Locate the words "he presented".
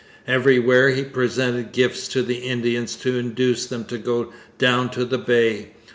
0.89-1.73